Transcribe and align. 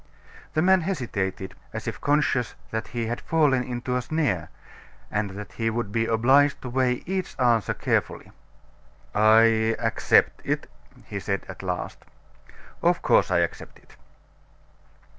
The 0.55 0.63
man 0.63 0.81
hesitated, 0.81 1.53
as 1.73 1.87
if 1.87 2.01
conscious 2.01 2.55
that 2.71 2.87
he 2.87 3.05
had 3.05 3.21
fallen 3.21 3.61
into 3.63 3.95
a 3.95 4.01
snare, 4.01 4.49
and 5.11 5.29
that 5.37 5.51
he 5.53 5.69
would 5.69 5.91
be 5.91 6.07
obliged 6.07 6.59
to 6.63 6.71
weigh 6.71 7.03
each 7.05 7.39
answer 7.39 7.75
carefully. 7.75 8.31
"I 9.13 9.75
accept 9.77 10.41
it," 10.43 10.65
said 11.19 11.41
he 11.41 11.47
at 11.51 11.61
last. 11.61 12.03
"Of 12.81 13.03
course 13.03 13.29
I 13.29 13.41
accept 13.41 13.77
it." 13.77 13.95